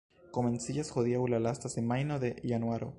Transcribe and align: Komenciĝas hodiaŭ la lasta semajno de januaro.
Komenciĝas 0.37 0.89
hodiaŭ 0.95 1.21
la 1.35 1.43
lasta 1.47 1.73
semajno 1.77 2.21
de 2.27 2.35
januaro. 2.55 2.89